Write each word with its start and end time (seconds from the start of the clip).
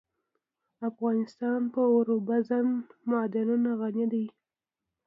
افغانستان 0.89 1.59
په 1.73 1.81
اوبزین 2.13 2.67
معدنونه 3.11 3.69
غني 3.79 4.05
دی. 4.13 4.25